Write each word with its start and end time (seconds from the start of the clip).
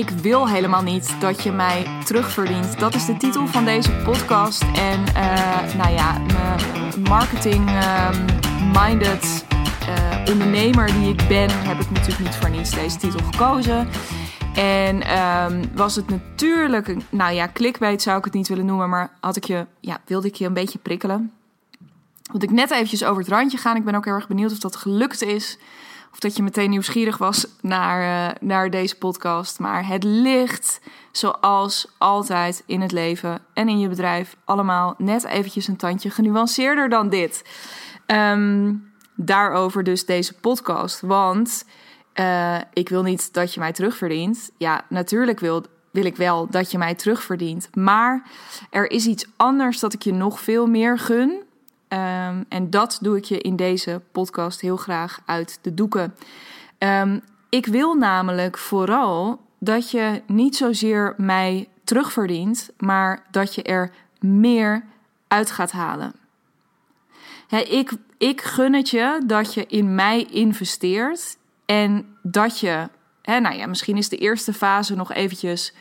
ik 0.00 0.10
wil 0.10 0.48
helemaal 0.48 0.82
niet 0.82 1.20
dat 1.20 1.42
je 1.42 1.52
mij 1.52 1.86
terugverdient. 2.04 2.78
Dat 2.78 2.94
is 2.94 3.06
de 3.06 3.16
titel 3.16 3.46
van 3.46 3.64
deze 3.64 3.92
podcast. 4.04 4.62
En 4.62 5.00
uh, 5.00 5.74
nou 5.74 5.92
ja, 5.92 6.18
mijn 6.18 6.60
marketing-minded 7.02 9.44
ehm, 9.48 9.60
uh, 9.88 10.24
ondernemer 10.32 10.86
die 10.86 11.08
ik 11.08 11.28
ben, 11.28 11.50
heb 11.50 11.80
ik 11.80 11.90
natuurlijk 11.90 12.18
niet 12.18 12.34
voor 12.34 12.50
niets 12.50 12.70
deze 12.70 12.96
titel 12.96 13.20
gekozen. 13.30 13.88
En 14.54 15.18
um, 15.18 15.70
was 15.74 15.96
het 15.96 16.08
natuurlijk, 16.08 16.96
nou 17.10 17.34
ja, 17.34 17.48
clickbait 17.52 18.02
zou 18.02 18.18
ik 18.18 18.24
het 18.24 18.34
niet 18.34 18.48
willen 18.48 18.66
noemen, 18.66 18.88
maar 18.88 19.10
had 19.20 19.36
ik 19.36 19.44
je, 19.44 19.66
ja, 19.80 20.00
wilde 20.04 20.26
ik 20.26 20.34
je 20.34 20.46
een 20.46 20.52
beetje 20.52 20.78
prikkelen. 20.78 21.32
Want 22.30 22.42
ik 22.42 22.50
net 22.50 22.70
eventjes 22.70 23.04
over 23.04 23.22
het 23.22 23.30
randje 23.30 23.58
gaan. 23.58 23.76
Ik 23.76 23.84
ben 23.84 23.94
ook 23.94 24.04
heel 24.04 24.14
erg 24.14 24.28
benieuwd 24.28 24.52
of 24.52 24.58
dat 24.58 24.76
gelukt 24.76 25.22
is. 25.22 25.58
Of 26.12 26.18
dat 26.18 26.36
je 26.36 26.42
meteen 26.42 26.70
nieuwsgierig 26.70 27.18
was 27.18 27.46
naar, 27.60 28.30
uh, 28.30 28.36
naar 28.40 28.70
deze 28.70 28.96
podcast. 28.96 29.58
Maar 29.58 29.86
het 29.86 30.04
ligt, 30.04 30.80
zoals 31.12 31.92
altijd 31.98 32.62
in 32.66 32.80
het 32.80 32.92
leven 32.92 33.42
en 33.52 33.68
in 33.68 33.78
je 33.78 33.88
bedrijf, 33.88 34.36
allemaal 34.44 34.94
net 34.98 35.24
eventjes 35.24 35.68
een 35.68 35.76
tandje 35.76 36.10
genuanceerder 36.10 36.88
dan 36.88 37.08
dit. 37.08 37.44
Um, 38.06 38.92
daarover 39.14 39.84
dus 39.84 40.04
deze 40.04 40.34
podcast. 40.34 41.00
Want 41.00 41.64
uh, 42.14 42.58
ik 42.72 42.88
wil 42.88 43.02
niet 43.02 43.32
dat 43.32 43.54
je 43.54 43.60
mij 43.60 43.72
terugverdient. 43.72 44.50
Ja, 44.56 44.84
natuurlijk 44.88 45.40
wil, 45.40 45.64
wil 45.90 46.04
ik 46.04 46.16
wel 46.16 46.46
dat 46.50 46.70
je 46.70 46.78
mij 46.78 46.94
terugverdient. 46.94 47.68
Maar 47.76 48.30
er 48.70 48.90
is 48.90 49.06
iets 49.06 49.26
anders 49.36 49.78
dat 49.78 49.92
ik 49.92 50.02
je 50.02 50.12
nog 50.12 50.40
veel 50.40 50.66
meer 50.66 50.98
gun. 50.98 51.42
Um, 51.92 52.44
en 52.48 52.70
dat 52.70 52.98
doe 53.00 53.16
ik 53.16 53.24
je 53.24 53.38
in 53.38 53.56
deze 53.56 54.02
podcast 54.12 54.60
heel 54.60 54.76
graag 54.76 55.20
uit 55.26 55.58
de 55.62 55.74
doeken. 55.74 56.14
Um, 56.78 57.20
ik 57.48 57.66
wil 57.66 57.94
namelijk 57.94 58.58
vooral 58.58 59.40
dat 59.58 59.90
je 59.90 60.22
niet 60.26 60.56
zozeer 60.56 61.14
mij 61.16 61.68
terugverdient, 61.84 62.70
maar 62.78 63.26
dat 63.30 63.54
je 63.54 63.62
er 63.62 63.90
meer 64.20 64.84
uit 65.28 65.50
gaat 65.50 65.72
halen. 65.72 66.12
ik, 67.48 67.92
ik 68.18 68.40
gun 68.40 68.74
het 68.74 68.90
je 68.90 69.22
dat 69.26 69.54
je 69.54 69.66
in 69.66 69.94
mij 69.94 70.24
investeert 70.24 71.36
en 71.66 72.16
dat 72.22 72.58
je, 72.58 72.88
nou 73.22 73.54
ja, 73.54 73.66
misschien 73.66 73.96
is 73.96 74.08
de 74.08 74.16
eerste 74.16 74.52
fase 74.52 74.94
nog 74.94 75.12
eventjes. 75.12 75.74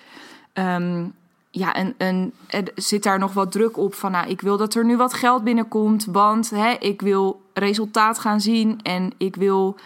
Um, 0.54 1.14
ja, 1.52 1.74
en, 1.74 2.34
er 2.48 2.72
zit 2.76 3.04
daar 3.04 3.20
nog 3.20 3.34
wat 3.34 3.52
druk 3.52 3.78
op 3.78 3.94
van, 3.94 4.12
nou, 4.12 4.28
ik 4.28 4.42
wil 4.42 4.58
dat 4.58 4.76
er 4.76 4.86
nu 4.86 4.98
wat 4.98 5.14
geld 5.14 5.44
binnenkomt, 5.44 6.06
want 6.06 6.50
hè, 6.50 6.72
ik 6.72 7.02
wil 7.02 7.42
resultaat 7.54 8.20
gaan 8.20 8.42
zien 8.42 8.80
en 8.82 9.12
ik 9.18 9.36
wil 9.36 9.78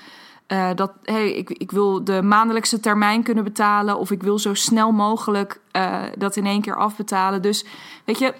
uh, 0.47 0.69
dat, 0.75 0.91
hey, 1.03 1.31
ik, 1.31 1.49
ik 1.49 1.71
wil 1.71 2.03
de 2.03 2.21
maandelijkse 2.21 2.79
termijn 2.79 3.23
kunnen 3.23 3.43
betalen 3.43 3.97
of 3.97 4.11
ik 4.11 4.23
wil 4.23 4.39
zo 4.39 4.53
snel 4.53 4.91
mogelijk 4.91 5.59
uh, 5.71 6.01
dat 6.17 6.35
in 6.35 6.45
één 6.45 6.61
keer 6.61 6.75
afbetalen. 6.75 7.41
Dus 7.41 7.65
weet 8.05 8.19
je, 8.19 8.33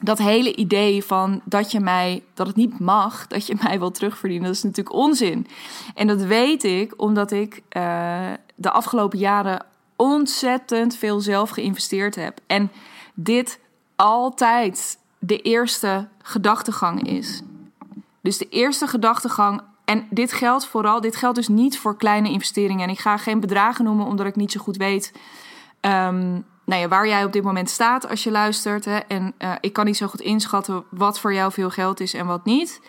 dat 0.00 0.18
hele 0.18 0.54
idee 0.54 1.04
van 1.04 1.40
dat 1.44 1.70
je 1.70 1.80
mij, 1.80 2.22
dat 2.34 2.46
het 2.46 2.56
niet 2.56 2.78
mag, 2.78 3.26
dat 3.26 3.46
je 3.46 3.56
mij 3.62 3.78
wil 3.78 3.90
terugverdienen, 3.90 4.46
dat 4.46 4.56
is 4.56 4.62
natuurlijk 4.62 4.96
onzin. 4.96 5.46
En 5.94 6.06
dat 6.06 6.22
weet 6.22 6.64
ik 6.64 6.94
omdat 6.96 7.30
ik 7.30 7.62
uh, 7.76 8.30
de 8.54 8.70
afgelopen 8.70 9.18
jaren 9.18 9.64
ontzettend 10.02 10.96
veel 10.96 11.20
zelf 11.20 11.50
geïnvesteerd 11.50 12.14
heb. 12.14 12.40
En 12.46 12.70
dit 13.14 13.60
altijd 13.96 14.98
de 15.18 15.40
eerste 15.40 16.08
gedachtegang 16.22 17.08
is. 17.08 17.42
Dus 18.20 18.38
de 18.38 18.48
eerste 18.48 18.86
gedachtegang. 18.86 19.60
En 19.84 20.06
dit 20.10 20.32
geldt 20.32 20.66
vooral, 20.66 21.00
dit 21.00 21.16
geldt 21.16 21.36
dus 21.36 21.48
niet 21.48 21.78
voor 21.78 21.96
kleine 21.96 22.28
investeringen. 22.28 22.84
En 22.84 22.92
ik 22.92 22.98
ga 22.98 23.16
geen 23.16 23.40
bedragen 23.40 23.84
noemen, 23.84 24.06
omdat 24.06 24.26
ik 24.26 24.36
niet 24.36 24.52
zo 24.52 24.60
goed 24.60 24.76
weet. 24.76 25.12
Um, 25.80 26.44
nou 26.64 26.80
ja, 26.80 26.88
waar 26.88 27.06
jij 27.06 27.24
op 27.24 27.32
dit 27.32 27.42
moment 27.42 27.70
staat 27.70 28.08
als 28.08 28.24
je 28.24 28.30
luistert. 28.30 28.84
Hè, 28.84 28.96
en 28.96 29.34
uh, 29.38 29.52
ik 29.60 29.72
kan 29.72 29.84
niet 29.84 29.96
zo 29.96 30.06
goed 30.06 30.20
inschatten 30.20 30.84
wat 30.90 31.20
voor 31.20 31.34
jou 31.34 31.52
veel 31.52 31.70
geld 31.70 32.00
is 32.00 32.14
en 32.14 32.26
wat 32.26 32.44
niet. 32.44 32.80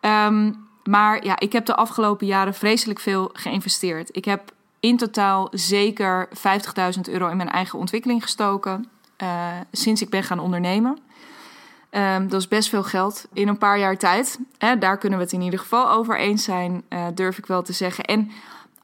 Um, 0.00 0.66
maar 0.84 1.24
ja, 1.24 1.38
ik 1.38 1.52
heb 1.52 1.66
de 1.66 1.74
afgelopen 1.74 2.26
jaren 2.26 2.54
vreselijk 2.54 3.00
veel 3.00 3.30
geïnvesteerd. 3.32 4.16
Ik 4.16 4.24
heb 4.24 4.52
in 4.80 4.96
totaal 4.96 5.48
zeker 5.50 6.28
50.000 6.28 7.00
euro 7.10 7.28
in 7.28 7.36
mijn 7.36 7.50
eigen 7.50 7.78
ontwikkeling 7.78 8.22
gestoken. 8.22 8.88
Uh, 9.22 9.46
sinds 9.72 10.02
ik 10.02 10.10
ben 10.10 10.22
gaan 10.22 10.38
ondernemen. 10.38 10.98
Um, 11.90 12.28
dat 12.28 12.40
is 12.40 12.48
best 12.48 12.68
veel 12.68 12.82
geld 12.82 13.26
in 13.32 13.48
een 13.48 13.58
paar 13.58 13.78
jaar 13.78 13.96
tijd. 13.96 14.38
Daar 14.78 14.98
kunnen 14.98 15.18
we 15.18 15.24
het 15.24 15.34
in 15.34 15.40
ieder 15.40 15.58
geval 15.58 15.90
over 15.90 16.18
eens 16.18 16.44
zijn, 16.44 16.82
uh, 16.88 17.06
durf 17.14 17.38
ik 17.38 17.46
wel 17.46 17.62
te 17.62 17.72
zeggen. 17.72 18.04
En 18.04 18.30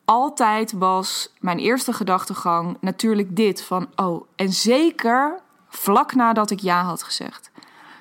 altijd 0.05 0.73
was 0.73 1.33
mijn 1.41 1.59
eerste 1.59 1.93
gedachtegang 1.93 2.77
natuurlijk 2.81 3.37
dit: 3.37 3.63
van 3.63 3.89
oh, 3.97 4.27
en 4.37 4.53
zeker 4.53 5.41
vlak 5.69 6.15
nadat 6.15 6.51
ik 6.51 6.61
ja 6.61 6.83
had 6.83 7.03
gezegd. 7.03 7.51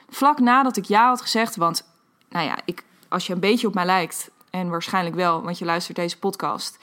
Vlak 0.09 0.39
nadat 0.39 0.77
ik 0.77 0.85
ja 0.85 1.07
had 1.07 1.21
gezegd, 1.21 1.55
want 1.55 1.87
nou 2.29 2.45
ja, 2.45 2.57
ik, 2.65 2.83
als 3.09 3.27
je 3.27 3.33
een 3.33 3.39
beetje 3.39 3.67
op 3.67 3.73
mij 3.73 3.85
lijkt, 3.85 4.31
en 4.49 4.69
waarschijnlijk 4.69 5.15
wel, 5.15 5.41
want 5.41 5.57
je 5.57 5.65
luistert 5.65 5.97
deze 5.97 6.19
podcast, 6.19 6.77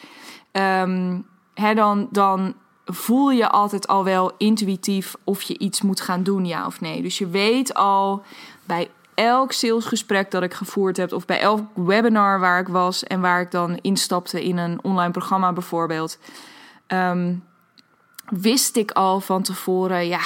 um, 0.52 1.26
dan, 1.74 2.08
dan 2.10 2.54
voel 2.84 3.30
je 3.30 3.48
altijd 3.48 3.88
al 3.88 4.04
wel 4.04 4.32
intuïtief 4.36 5.14
of 5.24 5.42
je 5.42 5.58
iets 5.58 5.82
moet 5.82 6.00
gaan 6.00 6.22
doen, 6.22 6.44
ja 6.46 6.66
of 6.66 6.80
nee. 6.80 7.02
Dus 7.02 7.18
je 7.18 7.28
weet 7.28 7.74
al 7.74 8.22
bij 8.64 8.90
elk 9.14 9.52
salesgesprek 9.52 10.30
dat 10.30 10.42
ik 10.42 10.54
gevoerd 10.54 10.96
heb, 10.96 11.12
of 11.12 11.24
bij 11.24 11.40
elk 11.40 11.60
webinar 11.74 12.40
waar 12.40 12.60
ik 12.60 12.68
was 12.68 13.04
en 13.04 13.20
waar 13.20 13.40
ik 13.40 13.50
dan 13.50 13.78
instapte 13.80 14.44
in 14.44 14.56
een 14.58 14.78
online 14.82 15.10
programma 15.10 15.52
bijvoorbeeld, 15.52 16.18
um, 16.88 17.44
wist 18.28 18.76
ik 18.76 18.90
al 18.90 19.20
van 19.20 19.42
tevoren, 19.42 20.06
ja, 20.06 20.20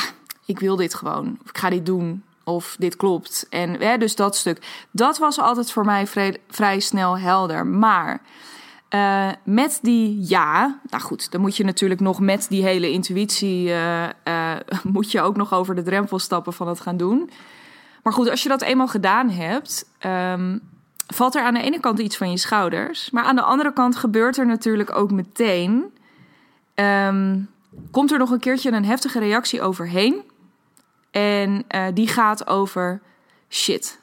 ik 0.44 0.58
wil 0.58 0.76
dit 0.76 0.94
gewoon, 0.94 1.38
of 1.42 1.48
ik 1.48 1.58
ga 1.58 1.70
dit 1.70 1.86
doen, 1.86 2.24
of 2.44 2.76
dit 2.78 2.96
klopt. 2.96 3.46
En 3.50 3.80
hè, 3.80 3.98
dus 3.98 4.16
dat 4.16 4.36
stuk, 4.36 4.86
dat 4.90 5.18
was 5.18 5.38
altijd 5.38 5.72
voor 5.72 5.84
mij 5.84 6.06
vrij 6.48 6.80
snel 6.80 7.18
helder. 7.18 7.66
Maar 7.66 8.20
uh, 8.94 9.30
met 9.44 9.78
die 9.82 10.28
ja, 10.28 10.80
nou 10.90 11.02
goed, 11.02 11.30
dan 11.30 11.40
moet 11.40 11.56
je 11.56 11.64
natuurlijk 11.64 12.00
nog 12.00 12.20
met 12.20 12.46
die 12.48 12.62
hele 12.62 12.90
intuïtie, 12.90 13.68
uh, 13.68 14.08
uh, 14.28 14.56
moet 14.82 15.10
je 15.10 15.20
ook 15.20 15.36
nog 15.36 15.54
over 15.54 15.74
de 15.74 15.82
drempel 15.82 16.18
stappen 16.18 16.52
van 16.52 16.68
het 16.68 16.80
gaan 16.80 16.96
doen. 16.96 17.30
Maar 18.02 18.12
goed, 18.12 18.30
als 18.30 18.42
je 18.42 18.48
dat 18.48 18.62
eenmaal 18.62 18.88
gedaan 18.88 19.30
hebt, 19.30 19.88
um, 20.32 20.60
valt 21.06 21.34
er 21.34 21.42
aan 21.42 21.54
de 21.54 21.62
ene 21.62 21.80
kant 21.80 21.98
iets 21.98 22.16
van 22.16 22.30
je 22.30 22.38
schouders. 22.38 23.10
Maar 23.10 23.24
aan 23.24 23.36
de 23.36 23.42
andere 23.42 23.72
kant 23.72 23.96
gebeurt 23.96 24.36
er 24.36 24.46
natuurlijk 24.46 24.96
ook 24.96 25.10
meteen. 25.10 25.84
Um, 26.74 27.48
komt 27.90 28.12
er 28.12 28.18
nog 28.18 28.30
een 28.30 28.40
keertje 28.40 28.72
een 28.72 28.84
heftige 28.84 29.18
reactie 29.18 29.62
overheen. 29.62 30.22
En 31.10 31.64
die 31.94 32.08
gaat 32.08 32.46
over 32.46 33.00
shit. 33.48 34.00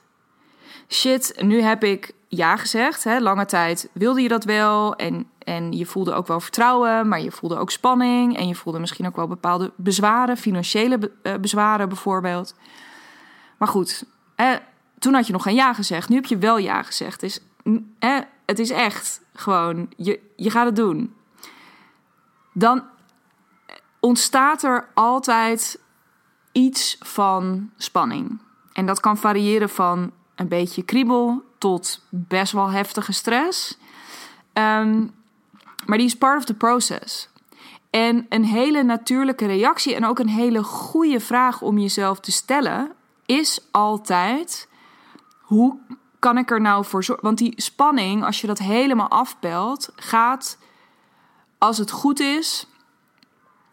Shit, 0.88 1.34
nu 1.42 1.62
heb 1.62 1.84
ik 1.84 2.14
ja 2.34 2.58
gezegd. 2.58 3.04
Hè, 3.04 3.20
lange 3.20 3.46
tijd 3.46 3.90
wilde 3.94 4.22
je 4.22 4.28
dat 4.28 4.44
wel. 4.44 4.96
En, 4.96 5.30
en 5.38 5.72
je 5.72 5.86
voelde 5.86 6.14
ook 6.14 6.28
wel 6.28 6.40
vertrouwen, 6.40 7.08
maar 7.08 7.22
je 7.22 7.32
voelde 7.32 7.58
ook 7.58 7.72
spanning. 7.72 8.38
En 8.38 8.48
je 8.48 8.56
voelde 8.56 8.80
misschien 8.80 9.08
ook 9.08 9.16
wel 9.16 9.28
bepaalde 9.28 9.72
bezwaren, 9.76 10.38
financiële 10.38 10.98
be 10.98 11.12
uh, 11.24 11.34
bezwaren 11.36 11.88
bijvoorbeeld. 11.90 12.56
Maar 13.58 13.68
goed, 13.68 14.06
hè, 14.36 14.56
toen 15.00 15.14
had 15.14 15.28
je 15.28 15.34
nog 15.34 15.44
geen 15.44 15.56
ja 15.56 15.74
gezegd. 15.74 16.10
Nu 16.10 16.16
heb 16.16 16.26
je 16.26 16.38
wel 16.38 16.58
ja 16.58 16.84
gezegd. 16.84 17.20
Dus, 17.20 17.40
hè, 18.00 18.20
het 18.46 18.60
is 18.60 18.70
echt 18.70 19.22
gewoon, 19.34 19.90
je, 19.98 20.20
je 20.36 20.50
gaat 20.50 20.66
het 20.66 20.76
doen. 20.76 21.16
Dan 22.54 22.84
ontstaat 24.00 24.64
er 24.64 24.88
altijd 24.94 25.80
iets 26.52 26.98
van 27.00 27.70
spanning. 27.78 28.40
En 28.74 28.86
dat 28.86 29.00
kan 29.00 29.18
variëren 29.18 29.70
van 29.70 30.12
een 30.36 30.48
beetje 30.48 30.84
kriebel 30.84 31.50
tot 31.62 32.02
best 32.10 32.52
wel 32.52 32.70
heftige 32.70 33.12
stress. 33.12 33.78
Um, 34.54 35.14
maar 35.86 35.98
die 35.98 36.08
is 36.08 36.18
part 36.18 36.38
of 36.38 36.46
the 36.46 36.54
process. 36.54 37.30
En 37.90 38.26
een 38.30 38.46
hele 38.46 38.84
natuurlijke 38.84 39.46
reactie 39.46 39.96
en 39.96 40.06
ook 40.06 40.20
een 40.20 40.30
hele 40.30 40.64
goede 40.64 41.20
vraag 41.20 41.62
om 41.62 41.78
jezelf 41.78 42.20
te 42.20 42.32
stellen 42.32 42.92
is 43.26 43.60
altijd: 43.72 44.68
hoe 45.42 45.78
kan 46.20 46.38
ik 46.38 46.52
er 46.52 46.62
nou 46.62 46.86
voor 46.86 47.04
zorgen? 47.04 47.26
Want 47.26 47.38
die 47.38 47.54
spanning, 47.56 48.26
als 48.26 48.42
je 48.42 48.48
dat 48.48 48.60
helemaal 48.60 49.10
afbelt, 49.10 49.90
gaat 49.96 50.58
als 51.58 51.78
het 51.78 51.92
goed 51.92 52.20
is. 52.20 52.66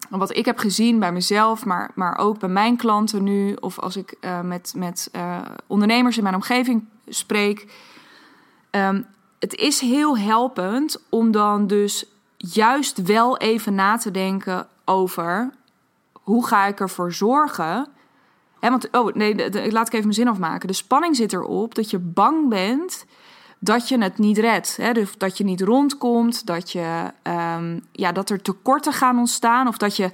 Wat 0.09 0.35
ik 0.35 0.45
heb 0.45 0.57
gezien 0.57 0.99
bij 0.99 1.11
mezelf, 1.11 1.65
maar, 1.65 1.91
maar 1.95 2.17
ook 2.17 2.39
bij 2.39 2.49
mijn 2.49 2.77
klanten 2.77 3.23
nu, 3.23 3.53
of 3.53 3.79
als 3.79 3.95
ik 3.95 4.15
uh, 4.21 4.41
met, 4.41 4.73
met 4.75 5.09
uh, 5.15 5.37
ondernemers 5.67 6.17
in 6.17 6.23
mijn 6.23 6.35
omgeving 6.35 6.87
spreek. 7.09 7.73
Um, 8.71 9.05
het 9.39 9.55
is 9.55 9.79
heel 9.79 10.17
helpend 10.17 11.03
om 11.09 11.31
dan 11.31 11.67
dus 11.67 12.05
juist 12.37 13.01
wel 13.01 13.37
even 13.37 13.75
na 13.75 13.97
te 13.97 14.11
denken 14.11 14.67
over 14.85 15.51
hoe 16.13 16.47
ga 16.47 16.65
ik 16.65 16.79
ervoor 16.79 17.13
zorgen 17.13 17.87
Hè, 18.59 18.69
want, 18.69 18.87
oh 18.91 19.13
nee, 19.13 19.35
de, 19.35 19.49
de, 19.49 19.71
laat 19.71 19.87
ik 19.87 19.93
even 19.93 20.05
mijn 20.05 20.19
zin 20.19 20.27
afmaken. 20.27 20.67
De 20.67 20.73
spanning 20.73 21.15
zit 21.15 21.33
erop 21.33 21.75
dat 21.75 21.89
je 21.89 21.99
bang 21.99 22.49
bent 22.49 23.05
dat 23.59 23.89
je 23.89 24.01
het 24.01 24.17
niet 24.17 24.37
redt. 24.37 24.77
Hè? 24.77 24.93
Dus 24.93 25.09
dat 25.17 25.37
je 25.37 25.43
niet 25.43 25.61
rondkomt, 25.61 26.45
dat, 26.45 26.71
je, 26.71 27.11
um, 27.57 27.85
ja, 27.91 28.11
dat 28.11 28.29
er 28.29 28.41
tekorten 28.41 28.93
gaan 28.93 29.17
ontstaan. 29.17 29.67
Of 29.67 29.77
dat 29.77 29.95
je 29.95 30.11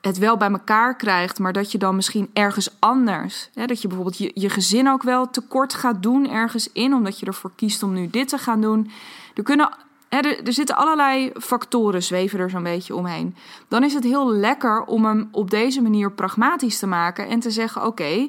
het 0.00 0.18
wel 0.18 0.36
bij 0.36 0.50
elkaar 0.50 0.96
krijgt, 0.96 1.38
maar 1.38 1.52
dat 1.52 1.72
je 1.72 1.78
dan 1.78 1.96
misschien 1.96 2.30
ergens 2.32 2.76
anders. 2.78 3.50
Hè? 3.54 3.66
Dat 3.66 3.82
je 3.82 3.88
bijvoorbeeld 3.88 4.18
je, 4.18 4.30
je 4.34 4.50
gezin 4.50 4.88
ook 4.88 5.02
wel 5.02 5.30
tekort 5.30 5.74
gaat 5.74 6.02
doen 6.02 6.30
ergens 6.30 6.72
in, 6.72 6.94
omdat 6.94 7.18
je 7.18 7.26
ervoor 7.26 7.52
kiest 7.56 7.82
om 7.82 7.92
nu 7.92 8.10
dit 8.10 8.28
te 8.28 8.38
gaan 8.38 8.60
doen. 8.60 8.90
Er 9.34 9.42
kunnen 9.42 9.70
er, 10.08 10.46
er, 10.46 10.52
zitten 10.52 10.76
allerlei 10.76 11.32
factoren 11.40 12.02
zweven 12.02 12.38
er 12.38 12.50
zo'n 12.50 12.62
beetje 12.62 12.94
omheen. 12.94 13.36
Dan 13.68 13.84
is 13.84 13.94
het 13.94 14.04
heel 14.04 14.32
lekker 14.32 14.84
om 14.84 15.04
hem 15.04 15.28
op 15.30 15.50
deze 15.50 15.82
manier 15.82 16.12
pragmatisch 16.12 16.78
te 16.78 16.86
maken 16.86 17.28
en 17.28 17.40
te 17.40 17.50
zeggen: 17.50 17.86
oké, 17.86 18.28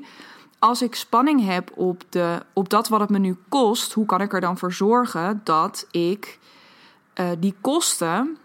als 0.63 0.81
ik 0.81 0.95
spanning 0.95 1.45
heb 1.45 1.71
op, 1.75 2.03
de, 2.09 2.45
op 2.53 2.69
dat 2.69 2.87
wat 2.87 2.99
het 2.99 3.09
me 3.09 3.17
nu 3.17 3.37
kost, 3.49 3.93
hoe 3.93 4.05
kan 4.05 4.21
ik 4.21 4.33
er 4.33 4.41
dan 4.41 4.57
voor 4.57 4.73
zorgen 4.73 5.41
dat 5.43 5.87
ik 5.91 6.39
uh, 7.15 7.29
die 7.39 7.55
kosten. 7.61 8.37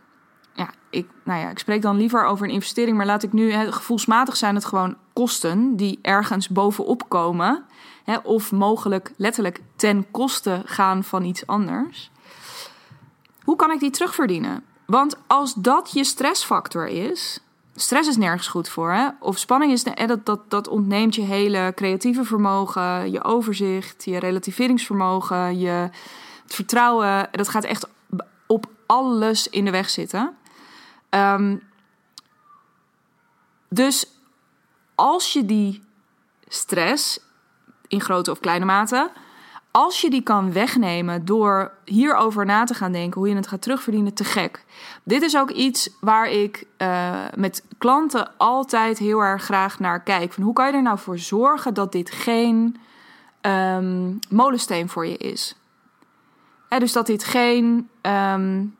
Ja, 0.55 0.71
ik, 0.91 1.09
nou 1.25 1.41
ja, 1.41 1.51
ik 1.51 1.59
spreek 1.59 1.83
dan 1.83 1.97
liever 1.97 2.25
over 2.25 2.47
een 2.47 2.53
investering, 2.53 2.97
maar 2.97 3.07
laat 3.07 3.23
ik 3.23 3.33
nu 3.33 3.53
gevoelsmatig 3.53 4.37
zijn 4.37 4.55
het 4.55 4.65
gewoon 4.65 4.97
kosten 5.13 5.77
die 5.77 5.99
ergens 6.03 6.49
bovenop 6.49 7.09
komen. 7.09 7.65
Hè, 8.05 8.17
of 8.17 8.53
mogelijk 8.53 9.13
letterlijk 9.17 9.61
ten 9.77 10.11
koste 10.11 10.63
gaan 10.65 11.05
van 11.05 11.25
iets 11.25 11.47
anders. 11.47 12.11
Hoe 13.43 13.57
kan 13.57 13.71
ik 13.71 13.81
die 13.81 13.91
terugverdienen? 13.91 14.65
Want 14.87 15.17
als 15.27 15.55
dat 15.55 15.91
je 15.93 16.05
stressfactor 16.05 16.87
is, 16.87 17.41
stress 17.81 18.09
is 18.09 18.17
nergens 18.17 18.49
goed 18.49 18.69
voor. 18.69 18.93
Hè? 18.93 19.09
Of 19.21 19.39
spanning 19.39 19.73
is, 19.73 19.85
dat, 19.85 20.27
dat, 20.27 20.51
dat 20.51 20.69
ontneemt 20.69 21.15
je 21.15 21.23
hele 21.23 21.73
creatieve 21.75 22.25
vermogen, 22.25 23.11
je 23.11 23.25
overzicht, 23.25 24.05
je 24.05 24.19
relativeringsvermogen, 24.19 25.59
je 25.59 25.91
het 26.43 26.55
vertrouwen. 26.55 27.29
Dat 27.31 27.49
gaat 27.49 27.65
echt 27.65 27.89
op 28.47 28.67
alles 28.87 29.49
in 29.49 29.65
de 29.65 29.71
weg 29.71 29.91
zitten. 29.91 30.37
Um, 31.11 31.63
dus 33.69 34.07
als 34.95 35.33
je 35.33 35.47
die 35.47 35.83
stress 36.49 37.21
in 37.89 38.01
grote 38.01 38.31
of 38.31 38.41
kleine 38.41 38.65
mate 38.65 39.11
als 39.79 40.01
je 40.01 40.11
die 40.11 40.23
kan 40.23 40.53
wegnemen 40.53 41.25
door 41.25 41.73
hierover 41.85 42.45
na 42.45 42.65
te 42.65 42.75
gaan 42.75 42.93
denken, 42.93 43.21
hoe 43.21 43.29
je 43.29 43.37
het 43.37 43.47
gaat 43.47 43.63
terugverdienen, 43.63 44.15
te 44.15 44.25
gek. 44.25 44.65
Dit 45.03 45.23
is 45.23 45.37
ook 45.37 45.51
iets 45.51 45.91
waar 46.01 46.31
ik 46.31 46.67
uh, 46.79 47.25
met 47.35 47.65
klanten 47.79 48.31
altijd 48.37 48.99
heel 48.99 49.21
erg 49.21 49.43
graag 49.43 49.79
naar 49.79 50.03
kijk. 50.03 50.33
Van 50.33 50.43
hoe 50.43 50.53
kan 50.53 50.67
je 50.67 50.73
er 50.73 50.83
nou 50.83 50.99
voor 50.99 51.19
zorgen 51.19 51.75
dat 51.75 51.93
dit 51.93 52.11
geen 52.11 52.77
um, 53.43 54.19
molensteen 54.31 54.89
voor 54.89 55.07
je 55.07 55.17
is? 55.17 55.55
dus 56.79 56.93
dat 56.93 57.07
dit 57.07 57.25
geen. 57.25 57.89
Um, 58.03 58.77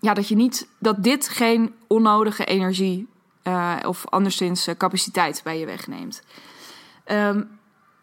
ja, 0.00 0.14
dat 0.14 0.28
je 0.28 0.36
niet. 0.36 0.68
Dat 0.78 1.02
dit 1.02 1.28
geen 1.28 1.74
onnodige 1.86 2.44
energie 2.44 3.08
uh, 3.44 3.76
of 3.86 4.06
anderszins 4.06 4.68
uh, 4.68 4.74
capaciteit 4.74 5.40
bij 5.44 5.58
je 5.58 5.66
wegneemt. 5.66 6.22
Um, 7.06 7.59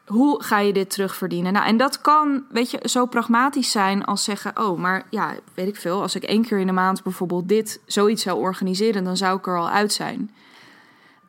hoe 0.07 0.43
ga 0.43 0.59
je 0.59 0.73
dit 0.73 0.89
terugverdienen? 0.89 1.53
Nou, 1.53 1.65
en 1.65 1.77
dat 1.77 2.01
kan, 2.01 2.43
weet 2.49 2.71
je, 2.71 2.79
zo 2.83 3.05
pragmatisch 3.05 3.71
zijn 3.71 4.05
als 4.05 4.23
zeggen: 4.23 4.59
Oh, 4.59 4.79
maar 4.79 5.05
ja, 5.09 5.35
weet 5.53 5.67
ik 5.67 5.75
veel. 5.75 6.01
Als 6.01 6.15
ik 6.15 6.23
één 6.23 6.45
keer 6.45 6.59
in 6.59 6.67
de 6.67 6.73
maand 6.73 7.03
bijvoorbeeld 7.03 7.49
dit, 7.49 7.81
zoiets 7.85 8.23
zou 8.23 8.39
organiseren, 8.39 9.03
dan 9.03 9.17
zou 9.17 9.37
ik 9.37 9.47
er 9.47 9.57
al 9.57 9.69
uit 9.69 9.93
zijn. 9.93 10.31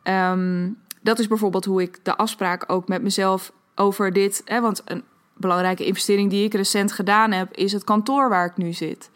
Um, 0.04 0.78
dat 1.00 1.18
is 1.18 1.28
bijvoorbeeld 1.28 1.64
hoe 1.64 1.82
ik 1.82 1.98
de 2.02 2.16
afspraak 2.16 2.64
ook 2.66 2.88
met 2.88 3.02
mezelf 3.02 3.52
over 3.74 4.12
dit. 4.12 4.42
Hè, 4.44 4.60
want 4.60 4.82
een 4.84 5.02
belangrijke 5.36 5.84
investering 5.84 6.30
die 6.30 6.44
ik 6.44 6.54
recent 6.54 6.92
gedaan 6.92 7.32
heb, 7.32 7.52
is 7.52 7.72
het 7.72 7.84
kantoor 7.84 8.28
waar 8.28 8.46
ik 8.46 8.56
nu 8.56 8.72
zit. 8.72 9.10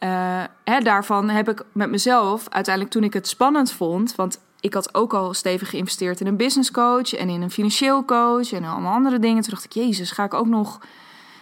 Uh, 0.00 0.44
hè, 0.64 0.80
daarvan 0.80 1.28
heb 1.28 1.48
ik 1.48 1.64
met 1.72 1.90
mezelf 1.90 2.48
uiteindelijk 2.48 2.94
toen 2.94 3.04
ik 3.04 3.12
het 3.12 3.28
spannend 3.28 3.72
vond. 3.72 4.14
Want 4.14 4.40
ik 4.60 4.74
had 4.74 4.94
ook 4.94 5.14
al 5.14 5.34
stevig 5.34 5.70
geïnvesteerd 5.70 6.20
in 6.20 6.26
een 6.26 6.36
business 6.36 6.70
coach 6.70 7.14
en 7.14 7.28
in 7.28 7.42
een 7.42 7.50
financieel 7.50 8.04
coach 8.04 8.52
en 8.52 8.64
allemaal 8.64 8.94
andere 8.94 9.18
dingen. 9.18 9.42
Toen 9.42 9.52
dacht 9.52 9.64
ik, 9.64 9.72
Jezus, 9.72 10.10
ga 10.10 10.24
ik 10.24 10.34
ook 10.34 10.46
nog, 10.46 10.80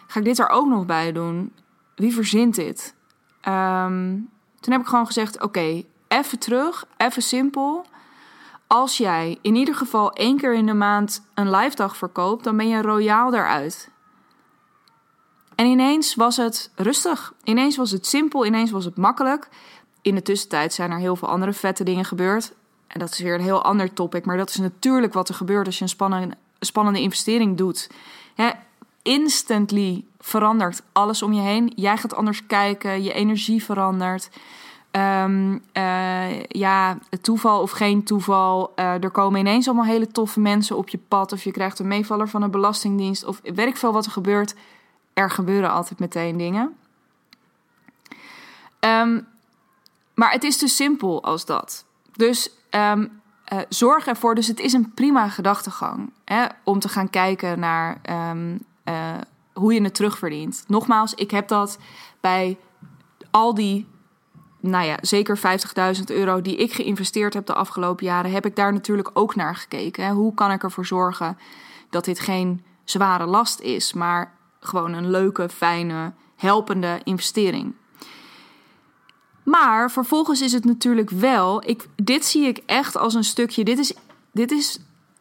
ga 0.07 0.19
ik 0.19 0.25
dit 0.25 0.39
er 0.39 0.49
ook 0.49 0.67
nog 0.67 0.87
bij 0.87 1.13
doen? 1.13 1.53
Wie 1.95 2.15
verzint 2.15 2.55
dit? 2.55 2.95
Um, 3.49 4.31
toen 4.61 4.73
heb 4.73 4.81
ik 4.83 4.89
gewoon 4.89 5.07
gezegd, 5.07 5.43
oké, 5.43 5.83
even 6.09 6.39
terug, 6.39 6.87
even 6.97 7.23
simpel. 7.23 7.87
Als 8.67 8.97
jij 8.97 9.39
in 9.43 9.55
ieder 9.55 9.75
geval 9.75 10.13
één 10.13 10.37
keer 10.37 10.55
in 10.55 10.67
de 10.67 10.75
maand 10.75 11.23
een 11.35 11.51
live 11.51 11.77
dag 11.77 11.97
verkoopt, 11.97 12.45
dan 12.45 12.57
ben 12.57 12.69
je 12.69 12.83
royaal 12.83 13.35
eruit. 13.35 13.91
En 15.55 15.67
ineens 15.67 16.15
was 16.15 16.37
het 16.37 16.71
rustig. 16.75 17.33
Ineens 17.45 17.77
was 17.77 17.91
het 17.91 18.07
simpel. 18.07 18.47
Ineens 18.47 18.71
was 18.71 18.85
het 18.85 18.97
makkelijk. 18.97 19.49
In 20.03 20.15
de 20.15 20.23
tussentijd 20.23 20.73
zijn 20.73 20.91
er 20.91 20.99
heel 20.99 21.17
veel 21.17 21.29
andere 21.29 21.53
vette 21.53 21.85
dingen 21.85 22.05
gebeurd. 22.05 22.53
En 22.97 23.03
dat 23.03 23.13
is 23.13 23.19
weer 23.19 23.35
een 23.35 23.41
heel 23.41 23.63
ander 23.63 23.93
topic. 23.93 24.25
Maar 24.25 24.37
dat 24.37 24.49
is 24.49 24.57
natuurlijk 24.57 25.13
wat 25.13 25.29
er 25.29 25.35
gebeurt 25.35 25.67
als 25.67 25.79
je 25.79 25.85
een 25.85 26.37
spannende, 26.61 27.01
investering 27.01 27.57
doet. 27.57 27.91
instantly 29.03 30.05
verandert 30.21 30.83
alles 30.93 31.23
om 31.23 31.33
je 31.33 31.41
heen. 31.41 31.73
Jij 31.75 31.97
gaat 31.97 32.15
anders 32.15 32.47
kijken, 32.47 33.03
je 33.03 33.13
energie 33.13 33.65
verandert. 33.65 34.31
Um, 34.91 35.63
uh, 35.73 36.43
ja, 36.43 36.99
toeval 37.21 37.61
of 37.61 37.71
geen 37.71 38.05
toeval. 38.05 38.73
Uh, 38.77 39.03
er 39.03 39.11
komen 39.11 39.41
ineens 39.41 39.67
allemaal 39.67 39.85
hele 39.85 40.07
toffe 40.07 40.41
mensen 40.41 40.77
op 40.77 40.89
je 40.89 40.99
pad. 41.09 41.33
Of 41.33 41.45
je 41.45 41.51
krijgt 41.51 41.79
een 41.79 41.89
meevaller 41.89 42.29
van 42.29 42.43
een 42.43 42.51
belastingdienst. 42.51 43.25
Of 43.25 43.41
weet 43.43 43.67
ik 43.67 43.77
veel 43.77 43.93
wat 43.93 44.05
er 44.05 44.13
gebeurt. 44.13 44.55
Er 45.13 45.31
gebeuren 45.31 45.71
altijd 45.71 45.99
meteen 45.99 46.37
dingen. 46.37 46.77
Um, 48.81 49.27
maar 50.15 50.31
het 50.31 50.45
is 50.45 50.59
dus 50.59 50.77
simpel 50.77 51.23
als 51.23 51.45
dat. 51.45 51.85
Dus 52.13 52.51
um, 52.77 53.21
zorg 53.69 54.07
ervoor, 54.07 54.35
dus 54.35 54.47
het 54.47 54.61
is 54.61 54.73
een 54.73 54.93
prima 54.95 55.29
gedachtegang 55.29 56.13
hè, 56.25 56.47
om 56.65 56.79
te 56.79 56.89
gaan 56.89 57.11
kijken 57.11 57.59
naar 57.59 58.01
um, 58.31 58.59
uh, 58.85 59.15
hoe 59.53 59.75
je 59.75 59.83
het 59.83 59.95
terugverdient. 59.95 60.65
Nogmaals, 60.67 61.15
ik 61.15 61.31
heb 61.31 61.49
dat 61.49 61.79
bij 62.21 62.59
al 63.31 63.55
die, 63.55 63.87
nou 64.61 64.85
ja, 64.85 64.97
zeker 65.01 65.39
50.000 65.99 66.05
euro 66.07 66.43
die 66.43 66.57
ik 66.57 66.73
geïnvesteerd 66.73 67.35
heb 67.35 67.47
de 67.47 67.55
afgelopen 67.55 68.07
jaren, 68.07 68.31
heb 68.31 68.47
ik 68.47 68.57
daar 68.57 68.73
natuurlijk 68.73 69.11
ook 69.13 69.35
naar 69.35 69.57
gekeken. 69.57 70.05
Hè. 70.05 70.13
Hoe 70.13 70.35
kan 70.35 70.51
ik 70.51 70.63
ervoor 70.63 70.87
zorgen 70.87 71.39
dat 71.91 72.05
dit 72.05 72.21
geen 72.21 72.65
zware 72.85 73.27
last 73.27 73.61
is, 73.61 73.93
maar 73.93 74.35
gewoon 74.61 74.93
een 74.93 75.11
leuke, 75.11 75.49
fijne, 75.49 76.13
helpende 76.37 77.01
investering. 77.05 77.75
Maar 79.47 79.91
vervolgens 79.91 80.41
is 80.41 80.53
het 80.53 80.65
natuurlijk 80.65 81.11
wel. 81.11 81.69
Ik, 81.69 81.87
dit 81.97 82.25
zie 82.25 82.47
ik 82.47 82.63
echt 82.67 82.97
als 82.97 83.15
een 83.15 83.25
stukje. 83.25 83.65
Dit 83.65 83.79
is, 83.79 83.95
dit 84.33 84.51
is 84.51 84.79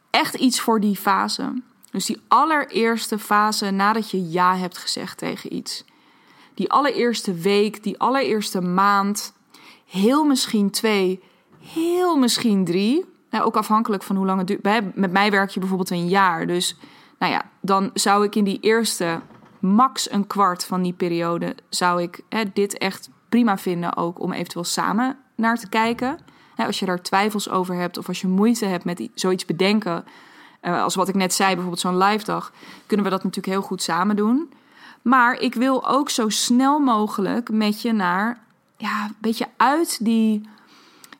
echt 0.09 0.33
iets 0.33 0.59
voor 0.59 0.79
die 0.79 0.95
fase. 0.95 1.61
Dus 1.91 2.05
die 2.05 2.21
allereerste 2.27 3.19
fase 3.19 3.71
nadat 3.71 4.11
je 4.11 4.29
ja 4.29 4.57
hebt 4.57 4.77
gezegd 4.77 5.17
tegen 5.17 5.55
iets. 5.55 5.85
Die 6.53 6.71
allereerste 6.71 7.33
week, 7.33 7.83
die 7.83 7.99
allereerste 7.99 8.61
maand. 8.61 9.33
Heel 9.85 10.23
misschien 10.23 10.69
twee, 10.69 11.23
heel 11.59 12.17
misschien 12.17 12.65
drie. 12.65 13.05
Nou, 13.29 13.43
ook 13.43 13.57
afhankelijk 13.57 14.03
van 14.03 14.15
hoe 14.15 14.25
lang 14.25 14.37
het 14.37 14.47
duurt. 14.47 14.95
Met 14.95 15.11
mij 15.11 15.31
werk 15.31 15.49
je 15.49 15.59
bijvoorbeeld 15.59 15.89
een 15.89 16.07
jaar. 16.07 16.47
Dus 16.47 16.77
nou 17.19 17.31
ja, 17.31 17.51
dan 17.61 17.89
zou 17.93 18.23
ik 18.23 18.35
in 18.35 18.43
die 18.43 18.59
eerste 18.59 19.21
max 19.59 20.11
een 20.11 20.27
kwart 20.27 20.65
van 20.65 20.81
die 20.81 20.93
periode... 20.93 21.55
zou 21.69 22.01
ik 22.01 22.19
hè, 22.29 22.43
dit 22.53 22.77
echt 22.77 23.09
prima 23.29 23.57
vinden 23.57 23.97
ook 23.97 24.19
om 24.19 24.31
eventueel 24.31 24.63
samen 24.63 25.17
naar 25.35 25.57
te 25.57 25.69
kijken. 25.69 26.19
als 26.55 26.79
je 26.79 26.85
daar 26.85 27.01
twijfels 27.01 27.49
over 27.49 27.75
hebt 27.75 27.97
of 27.97 28.07
als 28.07 28.21
je 28.21 28.27
moeite 28.27 28.65
hebt 28.65 28.85
met 28.85 29.09
zoiets 29.13 29.45
bedenken, 29.45 30.05
uh, 30.61 30.83
als 30.83 30.95
wat 30.95 31.07
ik 31.07 31.15
net 31.15 31.33
zei, 31.33 31.49
bijvoorbeeld 31.49 31.81
zo'n 31.81 31.97
live 31.97 32.25
dag, 32.25 32.51
kunnen 32.85 33.05
we 33.05 33.11
dat 33.11 33.23
natuurlijk 33.23 33.53
heel 33.53 33.67
goed 33.67 33.81
samen 33.81 34.15
doen. 34.15 34.53
Maar 35.01 35.39
ik 35.39 35.53
wil 35.53 35.87
ook 35.87 36.09
zo 36.09 36.29
snel 36.29 36.79
mogelijk 36.79 37.49
met 37.49 37.81
je 37.81 37.91
naar, 37.91 38.39
ja, 38.77 39.03
een 39.05 39.15
beetje 39.19 39.47
uit 39.57 40.05
die 40.05 40.49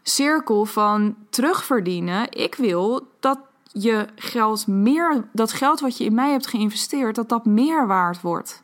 cirkel 0.04 0.66
van 0.66 1.16
terugverdienen. 1.30 2.32
Ik 2.32 2.56
wil 2.56 3.08
dat 3.20 3.40
je 3.72 4.08
geld 4.16 4.68
meer, 4.68 5.28
dat 5.32 5.52
geld 5.52 5.80
wat 5.80 5.98
je 5.98 6.04
in 6.04 6.16
mij 6.16 6.32
hebt 6.32 6.48
geïnvesteerd, 6.48 7.16
dat 7.16 7.30
dat 7.30 7.46
meer 7.46 7.88
waard 7.88 8.22
wordt. 8.22 8.64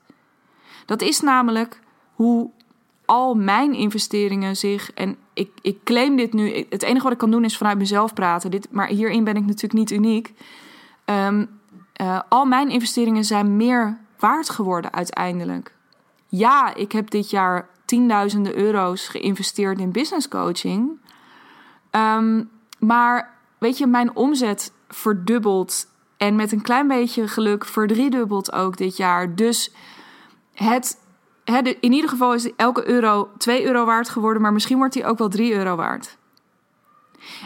Dat 0.86 1.02
is 1.02 1.20
namelijk 1.20 1.80
hoe 2.14 2.50
al 3.12 3.36
mijn 3.36 3.74
investeringen 3.74 4.58
zich. 4.58 4.94
En 4.94 5.18
ik, 5.34 5.52
ik 5.62 5.84
claim 5.84 6.16
dit 6.16 6.34
nu. 6.34 6.66
Het 6.70 6.84
enige 6.84 7.04
wat 7.04 7.12
ik 7.12 7.18
kan 7.18 7.32
doen 7.32 7.44
is 7.44 7.58
vanuit 7.58 7.78
mezelf 7.78 8.14
praten. 8.14 8.52
Dit, 8.52 8.68
maar 8.72 8.88
hierin 8.88 9.24
ben 9.24 9.36
ik 9.36 9.46
natuurlijk 9.46 9.74
niet 9.74 9.92
uniek. 9.92 10.34
Um, 11.06 11.60
uh, 12.02 12.20
al 12.30 12.46
mijn 12.46 12.70
investeringen 12.70 13.24
zijn 13.24 13.56
meer 13.58 14.00
waard 14.20 14.50
geworden 14.50 14.94
uiteindelijk. 14.94 15.74
Ja, 16.28 16.76
ik 16.76 16.92
heb 16.92 17.10
dit 17.10 17.30
jaar 17.30 17.70
tienduizenden 17.86 18.58
euro's 18.58 19.08
geïnvesteerd 19.08 19.80
in 19.80 19.92
business 19.92 20.28
coaching. 20.28 21.00
Um, 21.92 22.50
maar 22.80 23.38
weet 23.58 23.78
je, 23.78 23.88
mijn 23.88 24.16
omzet 24.16 24.74
verdubbelt. 24.88 25.88
En 26.18 26.36
met 26.36 26.52
een 26.52 26.62
klein 26.62 26.88
beetje 26.88 27.28
geluk 27.28 27.66
verdriedubbelt 27.66 28.52
ook 28.52 28.78
dit 28.78 28.98
jaar. 28.98 29.36
Dus 29.36 29.74
het, 30.54 31.01
in 31.80 31.92
ieder 31.94 32.10
geval 32.10 32.34
is 32.34 32.56
elke 32.56 32.88
euro 32.88 33.30
2 33.38 33.66
euro 33.66 33.86
waard 33.86 34.10
geworden, 34.10 34.42
maar 34.42 34.54
misschien 34.54 34.78
wordt 34.78 34.94
die 34.94 35.06
ook 35.06 35.18
wel 35.18 35.30
3 35.30 35.54
euro 35.54 35.76
waard. 35.76 36.18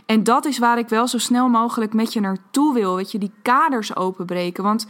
En 0.05 0.23
dat 0.23 0.45
is 0.45 0.57
waar 0.57 0.77
ik 0.77 0.89
wel 0.89 1.07
zo 1.07 1.17
snel 1.17 1.47
mogelijk 1.47 1.93
met 1.93 2.13
je 2.13 2.19
naartoe 2.19 2.73
wil. 2.73 2.95
Weet 2.95 3.11
je, 3.11 3.17
die 3.17 3.31
kaders 3.41 3.95
openbreken. 3.95 4.63
Want 4.63 4.87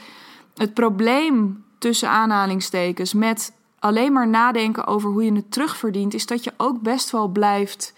het 0.53 0.74
probleem 0.74 1.63
tussen 1.77 2.10
aanhalingstekens 2.10 3.13
met 3.13 3.53
alleen 3.79 4.13
maar 4.13 4.27
nadenken 4.27 4.88
over 4.88 5.10
hoe 5.10 5.25
je 5.25 5.34
het 5.34 5.51
terugverdient, 5.51 6.13
is 6.13 6.25
dat 6.25 6.43
je 6.43 6.53
ook 6.57 6.81
best 6.81 7.10
wel 7.10 7.27
blijft 7.27 7.93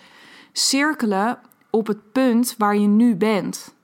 cirkelen 0.51 1.39
op 1.69 1.87
het 1.87 2.11
punt 2.11 2.55
waar 2.57 2.77
je 2.77 2.87
nu 2.87 3.15
bent. 3.15 3.75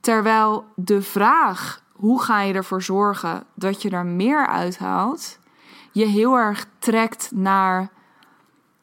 Terwijl 0.00 0.64
de 0.74 1.02
vraag 1.02 1.82
hoe 1.92 2.22
ga 2.22 2.40
je 2.40 2.52
ervoor 2.52 2.82
zorgen 2.82 3.44
dat 3.54 3.82
je 3.82 3.90
er 3.90 4.06
meer 4.06 4.46
uithaalt, 4.46 5.38
je 5.92 6.04
heel 6.04 6.34
erg 6.34 6.66
trekt 6.78 7.30
naar 7.34 7.90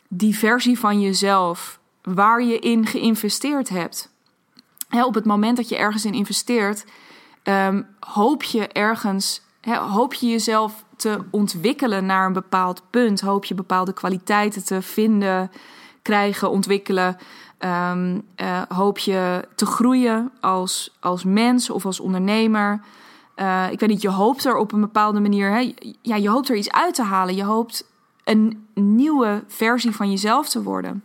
die 0.07 0.37
versie 0.37 0.79
van 0.79 1.01
jezelf 1.01 1.79
waar 2.01 2.43
je 2.43 2.59
in 2.59 2.85
geïnvesteerd 2.85 3.69
hebt. 3.69 4.11
op 4.89 5.13
het 5.13 5.25
moment 5.25 5.57
dat 5.57 5.69
je 5.69 5.77
ergens 5.77 6.05
in 6.05 6.13
investeert, 6.13 6.85
um, 7.43 7.87
hoop 7.99 8.43
je 8.43 8.67
ergens, 8.67 9.41
hoop 9.89 10.13
je 10.13 10.27
jezelf 10.27 10.83
te 10.99 11.19
ontwikkelen 11.31 12.05
naar 12.05 12.25
een 12.25 12.33
bepaald 12.33 12.83
punt. 12.89 13.21
Hoop 13.21 13.45
je 13.45 13.55
bepaalde 13.55 13.93
kwaliteiten 13.93 14.65
te 14.65 14.81
vinden, 14.81 15.51
krijgen, 16.01 16.49
ontwikkelen. 16.49 17.17
Um, 17.59 18.21
uh, 18.37 18.61
hoop 18.67 18.97
je 18.97 19.47
te 19.55 19.65
groeien 19.65 20.31
als, 20.39 20.97
als 20.99 21.23
mens 21.23 21.69
of 21.69 21.85
als 21.85 21.99
ondernemer. 21.99 22.81
Uh, 23.39 23.71
ik 23.71 23.79
weet 23.79 23.89
niet, 23.89 24.01
je 24.01 24.09
hoopt 24.09 24.45
er 24.45 24.57
op 24.57 24.71
een 24.71 24.81
bepaalde 24.81 25.19
manier. 25.19 25.51
Hè, 25.51 25.73
ja, 26.01 26.15
je 26.15 26.29
hoopt 26.29 26.49
er 26.49 26.55
iets 26.55 26.71
uit 26.71 26.95
te 26.95 27.03
halen. 27.03 27.35
Je 27.35 27.43
hoopt 27.43 27.91
een 28.23 28.67
nieuwe 28.73 29.43
versie 29.47 29.95
van 29.95 30.09
jezelf 30.09 30.49
te 30.49 30.63
worden. 30.63 31.03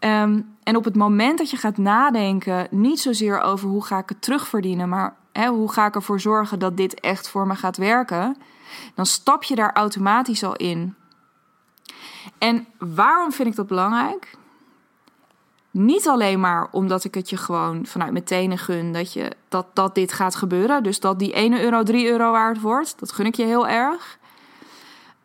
Um, 0.00 0.56
en 0.62 0.76
op 0.76 0.84
het 0.84 0.96
moment 0.96 1.38
dat 1.38 1.50
je 1.50 1.56
gaat 1.56 1.76
nadenken, 1.76 2.68
niet 2.70 3.00
zozeer 3.00 3.40
over 3.40 3.68
hoe 3.68 3.84
ga 3.84 3.98
ik 3.98 4.08
het 4.08 4.22
terugverdienen, 4.22 4.88
maar 4.88 5.16
hè, 5.32 5.48
hoe 5.48 5.72
ga 5.72 5.86
ik 5.86 5.94
ervoor 5.94 6.20
zorgen 6.20 6.58
dat 6.58 6.76
dit 6.76 7.00
echt 7.00 7.28
voor 7.28 7.46
me 7.46 7.54
gaat 7.54 7.76
werken, 7.76 8.36
dan 8.94 9.06
stap 9.06 9.42
je 9.42 9.54
daar 9.54 9.72
automatisch 9.72 10.44
al 10.44 10.56
in. 10.56 10.94
En 12.38 12.66
waarom 12.78 13.32
vind 13.32 13.48
ik 13.48 13.56
dat 13.56 13.66
belangrijk? 13.66 14.37
Niet 15.78 16.08
alleen 16.08 16.40
maar 16.40 16.68
omdat 16.70 17.04
ik 17.04 17.14
het 17.14 17.30
je 17.30 17.36
gewoon 17.36 17.86
vanuit 17.86 18.12
mijn 18.12 18.24
tenen 18.24 18.58
gun 18.58 18.92
dat, 18.92 19.12
je, 19.12 19.30
dat, 19.48 19.66
dat 19.72 19.94
dit 19.94 20.12
gaat 20.12 20.34
gebeuren. 20.34 20.82
Dus 20.82 21.00
dat 21.00 21.18
die 21.18 21.32
1 21.32 21.60
euro 21.60 21.82
3 21.82 22.10
euro 22.10 22.30
waard 22.30 22.60
wordt. 22.60 22.98
Dat 22.98 23.12
gun 23.12 23.26
ik 23.26 23.34
je 23.34 23.44
heel 23.44 23.68
erg. 23.68 24.18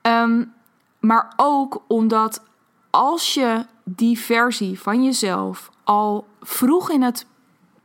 Um, 0.01 0.53
maar 0.99 1.33
ook 1.35 1.81
omdat 1.87 2.41
als 2.89 3.33
je 3.33 3.65
die 3.83 4.19
versie 4.19 4.79
van 4.79 5.03
jezelf 5.03 5.69
al 5.83 6.27
vroeg 6.41 6.89
in 6.89 7.01
het 7.01 7.25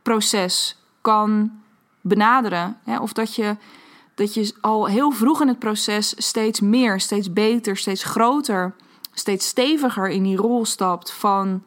proces 0.01 0.77
kan 1.01 1.51
benaderen. 2.01 2.77
Hè, 2.83 2.99
of 2.99 3.13
dat 3.13 3.35
je, 3.35 3.55
dat 4.15 4.33
je 4.33 4.53
al 4.61 4.87
heel 4.87 5.11
vroeg 5.11 5.41
in 5.41 5.47
het 5.47 5.59
proces 5.59 6.13
steeds 6.17 6.59
meer, 6.59 6.99
steeds 6.99 7.33
beter, 7.33 7.77
steeds 7.77 8.03
groter, 8.03 8.75
steeds 9.13 9.47
steviger 9.47 10.09
in 10.09 10.23
die 10.23 10.37
rol 10.37 10.65
stapt 10.65 11.11
van 11.11 11.63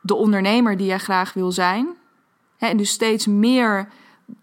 de 0.00 0.14
ondernemer 0.14 0.76
die 0.76 0.86
jij 0.86 0.98
graag 0.98 1.32
wil 1.32 1.52
zijn. 1.52 1.88
Hè, 2.56 2.66
en 2.66 2.76
dus 2.76 2.90
steeds 2.90 3.26
meer 3.26 3.88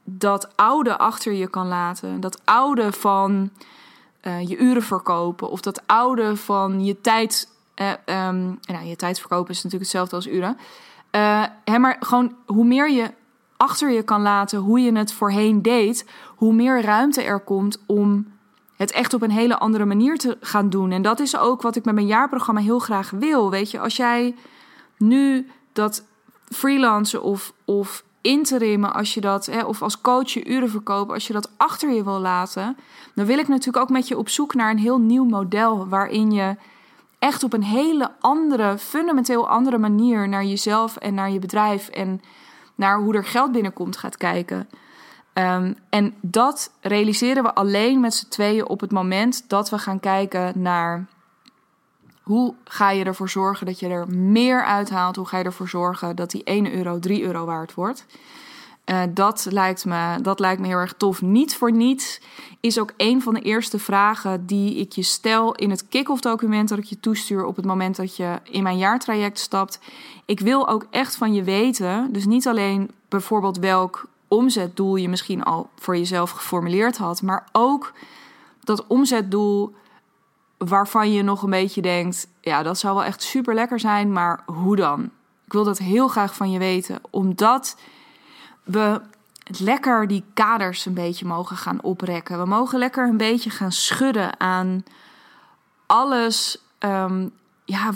dat 0.03 0.55
oude 0.55 0.97
achter 0.97 1.33
je 1.33 1.47
kan 1.47 1.67
laten. 1.67 2.19
Dat 2.19 2.41
oude 2.45 2.91
van 2.91 3.49
uh, 4.23 4.47
je 4.47 4.57
uren 4.57 4.83
verkopen. 4.83 5.49
Of 5.49 5.61
dat 5.61 5.81
oude 5.85 6.35
van 6.35 6.85
je 6.85 7.01
tijd. 7.01 7.49
Uh, 7.75 7.91
nou, 8.61 8.85
je 8.85 8.95
tijd 8.95 9.19
verkopen 9.19 9.49
is 9.49 9.63
natuurlijk 9.63 9.83
hetzelfde 9.83 10.15
als 10.15 10.27
uren. 10.27 10.57
Uh, 11.11 11.43
hè, 11.63 11.79
maar 11.79 11.97
gewoon 11.99 12.35
hoe 12.45 12.65
meer 12.65 12.91
je 12.91 13.13
achter 13.57 13.91
je 13.91 14.03
kan 14.03 14.21
laten 14.21 14.59
hoe 14.59 14.79
je 14.79 14.97
het 14.97 15.13
voorheen 15.13 15.61
deed, 15.61 16.05
hoe 16.35 16.53
meer 16.53 16.81
ruimte 16.81 17.23
er 17.23 17.39
komt 17.39 17.83
om 17.85 18.27
het 18.75 18.91
echt 18.91 19.13
op 19.13 19.21
een 19.21 19.31
hele 19.31 19.57
andere 19.57 19.85
manier 19.85 20.17
te 20.17 20.37
gaan 20.41 20.69
doen. 20.69 20.91
En 20.91 21.01
dat 21.01 21.19
is 21.19 21.37
ook 21.37 21.61
wat 21.61 21.75
ik 21.75 21.85
met 21.85 21.93
mijn 21.93 22.07
jaarprogramma 22.07 22.61
heel 22.61 22.79
graag 22.79 23.09
wil. 23.09 23.49
Weet 23.49 23.71
je, 23.71 23.79
als 23.79 23.95
jij 23.95 24.35
nu 24.97 25.49
dat 25.73 26.03
freelancen 26.49 27.23
of, 27.23 27.53
of 27.65 28.03
interimmen, 28.21 28.93
als 28.93 29.13
je 29.13 29.21
dat, 29.21 29.45
hè, 29.45 29.63
of 29.63 29.81
als 29.81 30.01
coach 30.01 30.29
je 30.29 30.45
uren 30.45 30.69
verkopen, 30.69 31.13
als 31.13 31.27
je 31.27 31.33
dat 31.33 31.51
achter 31.57 31.91
je 31.91 32.03
wil 32.03 32.19
laten, 32.19 32.77
dan 33.15 33.25
wil 33.25 33.37
ik 33.37 33.47
natuurlijk 33.47 33.83
ook 33.83 33.89
met 33.89 34.07
je 34.07 34.17
op 34.17 34.29
zoek 34.29 34.53
naar 34.53 34.71
een 34.71 34.77
heel 34.77 34.99
nieuw 34.99 35.25
model 35.25 35.87
waarin 35.87 36.31
je 36.31 36.55
echt 37.19 37.43
op 37.43 37.53
een 37.53 37.63
hele 37.63 38.11
andere, 38.19 38.77
fundamenteel 38.77 39.49
andere 39.49 39.77
manier 39.77 40.29
naar 40.29 40.45
jezelf 40.45 40.97
en 40.97 41.13
naar 41.13 41.31
je 41.31 41.39
bedrijf 41.39 41.87
en 41.87 42.21
naar 42.75 42.99
hoe 42.99 43.15
er 43.15 43.25
geld 43.25 43.51
binnenkomt 43.51 43.97
gaat 43.97 44.17
kijken. 44.17 44.69
Um, 45.33 45.75
en 45.89 46.13
dat 46.21 46.71
realiseren 46.81 47.43
we 47.43 47.53
alleen 47.53 47.99
met 47.99 48.13
z'n 48.13 48.27
tweeën 48.27 48.67
op 48.67 48.79
het 48.79 48.91
moment 48.91 49.49
dat 49.49 49.69
we 49.69 49.77
gaan 49.77 49.99
kijken 49.99 50.61
naar 50.61 51.05
hoe 52.27 52.53
ga 52.63 52.91
je 52.91 53.03
ervoor 53.03 53.29
zorgen 53.29 53.65
dat 53.65 53.79
je 53.79 53.87
er 53.87 54.07
meer 54.09 54.65
uithaalt? 54.65 55.15
Hoe 55.15 55.25
ga 55.25 55.37
je 55.37 55.43
ervoor 55.43 55.69
zorgen 55.69 56.15
dat 56.15 56.31
die 56.31 56.43
1 56.43 56.73
euro 56.73 56.99
3 56.99 57.23
euro 57.23 57.45
waard 57.45 57.73
wordt? 57.73 58.05
Uh, 58.85 59.01
dat, 59.09 59.47
lijkt 59.49 59.85
me, 59.85 60.17
dat 60.21 60.39
lijkt 60.39 60.61
me 60.61 60.67
heel 60.67 60.77
erg 60.77 60.93
tof. 60.93 61.21
Niet 61.21 61.55
voor 61.55 61.71
niets 61.71 62.21
is 62.59 62.79
ook 62.79 62.93
een 62.97 63.21
van 63.21 63.33
de 63.33 63.41
eerste 63.41 63.79
vragen 63.79 64.45
die 64.45 64.75
ik 64.75 64.91
je 64.91 65.01
stel 65.01 65.55
in 65.55 65.69
het 65.69 65.87
kick-off 65.87 66.21
document 66.21 66.69
dat 66.69 66.77
ik 66.77 66.83
je 66.83 66.99
toestuur 66.99 67.45
op 67.45 67.55
het 67.55 67.65
moment 67.65 67.95
dat 67.95 68.15
je 68.15 68.39
in 68.43 68.63
mijn 68.63 68.77
jaartraject 68.77 69.39
stapt. 69.39 69.79
Ik 70.25 70.39
wil 70.39 70.67
ook 70.67 70.87
echt 70.89 71.15
van 71.15 71.33
je 71.33 71.43
weten, 71.43 72.09
dus 72.11 72.25
niet 72.25 72.47
alleen 72.47 72.91
bijvoorbeeld 73.09 73.57
welk 73.57 74.09
omzetdoel 74.27 74.95
je 74.95 75.09
misschien 75.09 75.43
al 75.43 75.69
voor 75.79 75.97
jezelf 75.97 76.31
geformuleerd 76.31 76.97
had, 76.97 77.21
maar 77.21 77.47
ook 77.51 77.93
dat 78.63 78.87
omzetdoel 78.87 79.73
waarvan 80.57 81.11
je 81.11 81.23
nog 81.23 81.43
een 81.43 81.49
beetje 81.49 81.81
denkt: 81.81 82.27
ja, 82.41 82.63
dat 82.63 82.77
zou 82.77 82.95
wel 82.95 83.03
echt 83.03 83.21
super 83.21 83.53
lekker 83.53 83.79
zijn, 83.79 84.11
maar 84.11 84.43
hoe 84.45 84.75
dan? 84.75 85.03
Ik 85.45 85.53
wil 85.53 85.63
dat 85.63 85.77
heel 85.77 86.07
graag 86.07 86.35
van 86.35 86.51
je 86.51 86.59
weten, 86.59 86.99
omdat 87.09 87.77
we 88.63 89.01
lekker 89.59 90.07
die 90.07 90.23
kaders 90.33 90.85
een 90.85 90.93
beetje 90.93 91.25
mogen 91.25 91.57
gaan 91.57 91.81
oprekken. 91.81 92.37
We 92.37 92.45
mogen 92.45 92.79
lekker 92.79 93.07
een 93.07 93.17
beetje 93.17 93.49
gaan 93.49 93.71
schudden 93.71 94.39
aan 94.39 94.83
alles, 95.85 96.63
um, 96.79 97.31
ja, 97.65 97.91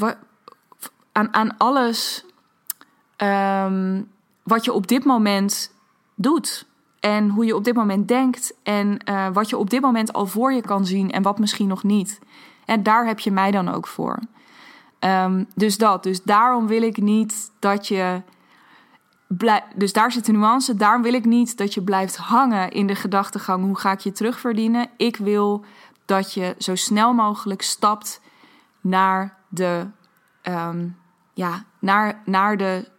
aan, 1.12 1.34
aan 1.34 1.58
alles 1.58 2.26
um, 3.18 4.10
wat 4.44 4.66
je 4.66 4.74
op 4.74 4.88
dit 4.88 5.06
moment 5.06 5.72
doet. 6.16 6.66
En 7.00 7.30
hoe 7.30 7.46
je 7.46 7.56
op 7.56 7.64
dit 7.64 7.76
moment 7.76 8.08
denkt 8.08 8.54
en 8.64 9.02
uh, 9.10 9.28
wat 9.34 9.50
je 9.50 9.58
op 9.58 9.70
dit 9.70 9.82
moment 9.82 10.14
al 10.14 10.26
voor 10.26 10.54
je 10.54 10.62
kan 10.62 10.86
zien 10.86 11.12
en 11.12 11.22
wat 11.22 11.40
misschien 11.40 11.68
nog 11.68 11.84
niet. 11.84 12.20
En 12.72 12.84
daar 12.84 13.06
heb 13.06 13.20
je 13.20 13.32
mij 13.32 13.52
dan 13.52 13.70
ook 13.70 13.88
voor. 13.88 14.20
Um, 15.00 15.48
dus 15.56 15.78
dat. 15.78 16.04
Dus 16.04 16.24
daarom 16.24 16.68
wil 16.68 16.82
ik 16.82 16.98
niet 16.98 17.52
dat 17.60 17.88
je. 17.88 18.22
Blij, 19.28 19.64
dus 19.76 19.94
daar 19.94 20.12
zit 20.12 20.26
de 20.26 20.32
nuance. 20.32 20.76
Daarom 20.76 21.02
wil 21.02 21.14
ik 21.14 21.26
niet 21.26 21.58
dat 21.58 21.74
je 21.74 21.82
blijft 21.82 22.18
hangen 22.18 22.72
in 22.72 22.88
de 22.88 22.96
gedachtegang: 22.96 23.64
hoe 23.64 23.78
ga 23.78 23.92
ik 23.92 24.00
je 24.00 24.12
terugverdienen? 24.12 24.90
Ik 24.98 25.18
wil 25.18 25.66
dat 26.06 26.34
je 26.34 26.56
zo 26.58 26.76
snel 26.76 27.14
mogelijk 27.14 27.62
stapt 27.62 28.22
naar 28.82 29.38
de, 29.50 29.88
um, 30.44 30.98
ja, 31.34 31.64
naar, 31.80 32.22
naar 32.26 32.58
de 32.58 32.90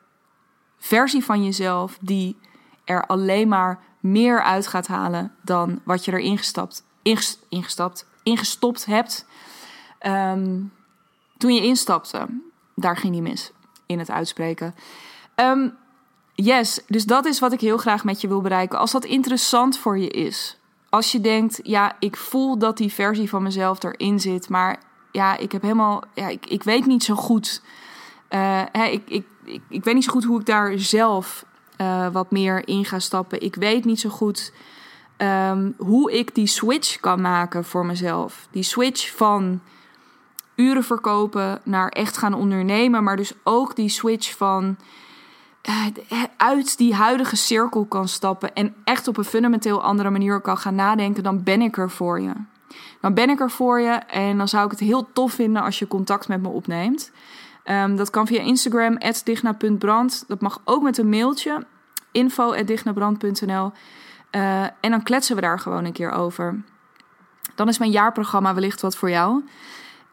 versie 0.79 1.25
van 1.25 1.45
jezelf 1.45 1.99
die 2.01 2.39
er 2.85 3.07
alleen 3.07 3.49
maar 3.49 3.81
meer 4.01 4.43
uit 4.43 4.67
gaat 4.67 4.87
halen 4.87 5.35
dan 5.43 5.81
wat 5.85 6.05
je 6.05 6.13
er 6.13 6.19
ingestapt, 6.19 6.85
ingestapt, 7.49 8.07
ingestopt 8.23 8.87
hebt. 8.87 9.27
Um, 10.07 10.73
toen 11.39 11.55
je 11.55 11.63
instapte, 11.63 12.27
daar 12.75 12.97
ging 12.97 13.13
hij 13.13 13.23
mis 13.23 13.53
in 13.87 13.99
het 13.99 14.11
uitspreken. 14.11 14.75
Um, 15.37 15.75
yes, 16.35 16.81
dus 16.87 17.05
dat 17.05 17.25
is 17.25 17.39
wat 17.39 17.53
ik 17.53 17.61
heel 17.61 17.77
graag 17.77 18.05
met 18.05 18.21
je 18.21 18.29
wil 18.29 18.41
bereiken. 18.41 18.79
Als 18.79 18.93
dat 18.93 19.05
interessant 19.05 19.79
voor 19.79 19.99
je 19.99 20.09
is. 20.09 20.59
Als 20.89 21.13
je 21.13 21.21
denkt, 21.21 21.61
ja, 21.63 21.97
ik 21.99 22.17
voel 22.17 22.59
dat 22.59 22.77
die 22.77 22.93
versie 22.93 23.29
van 23.29 23.43
mezelf 23.43 23.83
erin 23.83 24.21
zit, 24.21 24.49
maar 24.49 24.81
ja, 25.13 25.37
ik 25.37 25.53
heb 25.53 25.63
helemaal, 25.63 26.03
ja, 26.15 26.29
ik, 26.29 26.47
ik 26.47 26.63
weet 26.63 26.87
niet 26.87 27.05
zo 27.05 27.15
goed. 27.15 27.63
Uh, 28.31 28.63
hè, 28.73 28.85
ik, 28.85 29.03
ik, 29.07 29.27
ik, 29.45 29.63
ik, 29.69 29.85
weet 29.85 29.95
niet 29.95 30.05
zo 30.05 30.13
goed 30.13 30.25
hoe 30.25 30.41
ik 30.41 30.47
daar 30.47 30.79
zelf 30.79 31.45
uh, 31.81 32.09
wat 32.09 32.31
meer 32.31 32.69
in 32.69 32.85
ga 32.85 32.99
stappen. 32.99 33.41
Ik 33.43 33.55
weet 33.55 33.85
niet 33.85 34.01
zo 34.01 34.09
goed 34.09 34.53
um, 35.19 35.75
hoe 35.79 36.13
ik 36.13 36.35
die 36.35 36.47
switch 36.47 37.01
kan 37.01 37.21
maken 37.21 37.65
voor 37.65 37.87
mezelf. 37.87 38.49
Die 38.51 38.63
switch 38.63 39.17
van 39.17 39.61
uren 40.55 40.85
verkopen 40.85 41.61
naar 41.65 41.89
echt 41.89 42.17
gaan 42.17 42.35
ondernemen. 42.35 43.05
Maar 43.05 43.17
dus 43.17 43.33
ook 43.43 43.77
die 43.77 43.89
switch 43.89 44.37
van 44.37 44.77
uh, 45.69 45.87
uit 46.37 46.77
die 46.79 46.95
huidige 46.95 47.37
cirkel 47.37 47.85
kan 47.85 48.09
stappen 48.09 48.55
en 48.55 48.75
echt 48.85 49.09
op 49.09 49.17
een 49.17 49.25
fundamenteel 49.25 49.83
andere 49.83 50.11
manier 50.11 50.41
kan 50.41 50.59
gaan 50.59 50.75
nadenken, 50.75 51.23
dan 51.23 51.43
ben 51.43 51.63
ik 51.63 51.77
er 51.77 51.91
voor 51.91 52.21
je. 52.21 52.33
dan 53.01 53.15
ben 53.15 53.31
ik 53.31 53.41
er 53.41 53.51
voor 53.51 53.81
je. 53.81 53.91
En 53.91 54.39
dan 54.39 54.49
zou 54.49 54.65
ik 54.65 54.71
het 54.71 54.81
heel 54.81 55.09
tof 55.13 55.33
vinden 55.33 55.63
als 55.63 55.79
je 55.79 55.89
contact 55.89 56.29
met 56.29 56.43
me 56.43 56.49
opneemt. 56.49 57.13
Ehm, 57.65 57.97
dat 57.97 58.11
kan 58.11 58.27
via 58.27 58.41
Instagram, 58.41 58.99
digna.brand. 59.25 60.25
Dat 60.27 60.41
mag 60.41 60.61
ook 60.65 60.83
met 60.83 60.99
een 60.99 61.09
mailtje, 61.09 61.67
info.dignabrand.nl. 62.13 63.73
Uh, 64.31 64.63
en 64.63 64.91
dan 64.91 65.03
kletsen 65.03 65.35
we 65.35 65.43
daar 65.43 65.59
gewoon 65.59 65.85
een 65.85 65.93
keer 65.93 66.11
over. 66.11 66.63
Dan 67.55 67.69
is 67.69 67.79
mijn 67.79 67.91
jaarprogramma 67.91 68.55
wellicht 68.55 68.81
wat 68.81 68.97
voor 68.97 69.11
jou. 69.11 69.43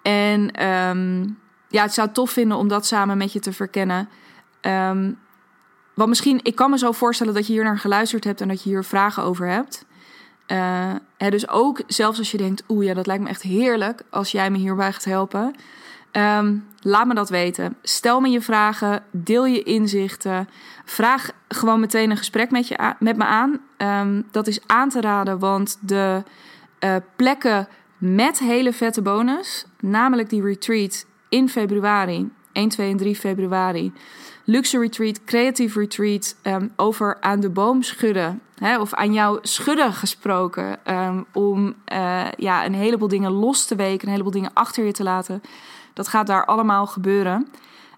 En 0.02 0.66
um, 0.68 1.38
ja, 1.68 1.82
het 1.82 1.94
zou 1.94 2.10
tof 2.12 2.32
vinden 2.32 2.58
om 2.58 2.68
dat 2.68 2.86
samen 2.86 3.18
met 3.18 3.34
je 3.34 3.40
te 3.40 3.54
verkennen. 3.54 4.10
Um, 4.62 5.20
want 5.94 6.10
misschien, 6.10 6.40
ik 6.44 6.56
kan 6.56 6.70
me 6.70 6.78
zo 6.78 6.92
voorstellen 6.92 7.34
dat 7.34 7.48
je 7.48 7.54
hier 7.54 7.64
naar 7.64 7.80
geluisterd 7.80 8.24
hebt 8.24 8.42
en 8.42 8.48
dat 8.48 8.64
je 8.64 8.70
hier 8.70 8.84
vragen 8.84 9.24
over 9.24 9.48
hebt. 9.48 9.86
Uh, 10.48 10.96
dus 11.18 11.50
ook 11.50 11.82
zelfs 11.88 12.18
als 12.18 12.32
je 12.32 12.38
denkt, 12.38 12.64
oeh 12.68 12.86
ja, 12.86 12.94
dat 12.94 13.08
lijkt 13.08 13.24
me 13.24 13.30
echt 13.30 13.42
heerlijk 13.42 14.02
als 14.10 14.32
jij 14.32 14.52
me 14.52 14.58
hierbij 14.58 14.94
gaat 14.94 15.06
helpen. 15.06 15.56
Um, 16.12 16.68
laat 16.80 17.06
me 17.06 17.14
dat 17.14 17.30
weten. 17.30 17.78
Stel 17.82 18.20
me 18.20 18.30
je 18.30 18.42
vragen, 18.42 19.04
deel 19.12 19.46
je 19.46 19.64
inzichten. 19.64 20.50
Vraag 20.86 21.32
gewoon 21.48 21.80
meteen 21.80 22.12
een 22.12 22.18
gesprek 22.18 22.52
met, 22.52 22.68
je 22.68 22.94
met 23.00 23.18
me 23.18 23.26
aan. 23.26 23.60
Dat 24.32 24.48
is 24.48 24.60
aan 24.68 24.90
te 24.90 25.02
raden, 25.02 25.40
want 25.40 25.78
de 25.82 26.24
uh, 26.80 26.96
plekken 27.16 27.68
met 28.00 28.40
hele 28.40 28.74
vette 28.74 29.02
bonus, 29.02 29.66
namelijk 29.80 30.30
die 30.30 30.42
retreat 30.42 31.06
in 31.30 31.50
februari, 31.50 32.32
1, 32.52 32.70
2 32.70 32.92
en 32.92 32.98
3 32.98 33.16
februari. 33.16 33.94
Luxe 34.44 34.80
retreat, 34.80 35.24
creatieve 35.24 35.80
retreat, 35.80 36.36
um, 36.44 36.74
over 36.76 37.18
aan 37.22 37.40
de 37.40 37.50
boom 37.50 37.84
schudden. 37.84 38.42
Hè, 38.56 38.80
of 38.80 38.94
aan 38.94 39.14
jou 39.14 39.40
schudden 39.42 39.94
gesproken. 39.94 40.80
Um, 40.86 41.26
om 41.34 41.76
uh, 41.94 42.32
ja, 42.38 42.66
een 42.66 42.74
heleboel 42.74 43.08
dingen 43.08 43.32
los 43.32 43.66
te 43.66 43.76
weken, 43.76 44.06
een 44.06 44.12
heleboel 44.12 44.34
dingen 44.34 44.54
achter 44.54 44.86
je 44.86 44.92
te 44.92 45.04
laten. 45.04 45.42
Dat 45.94 46.08
gaat 46.08 46.28
daar 46.28 46.46
allemaal 46.46 46.88
gebeuren. 46.88 47.48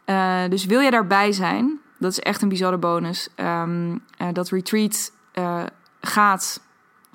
Uh, 0.05 0.39
dus 0.49 0.65
wil 0.65 0.79
je 0.79 0.91
daarbij 0.91 1.31
zijn, 1.31 1.79
dat 1.97 2.11
is 2.11 2.19
echt 2.19 2.41
een 2.41 2.49
bizarre 2.49 2.77
bonus. 2.77 3.29
Um, 3.35 3.91
uh, 3.91 4.27
dat 4.33 4.49
retreat 4.49 5.11
gaat 6.01 6.61